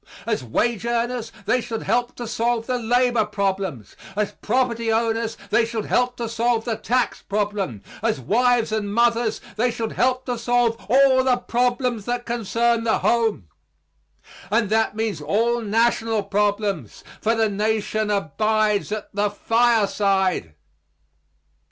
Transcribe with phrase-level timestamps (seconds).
[0.25, 3.85] As wage earners, they should help to solve the labor problem;
[4.15, 9.39] as property owners they should help to solve the tax problem; as wives and mothers
[9.57, 13.47] they should help to solve all the problems that concern the home.
[14.49, 20.55] And that means all national problems; for the Nation abides at the fireside.